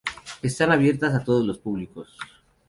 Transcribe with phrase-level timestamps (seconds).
[0.41, 2.17] Están abiertas a todos los públicos.